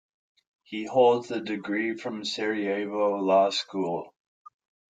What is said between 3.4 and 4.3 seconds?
School.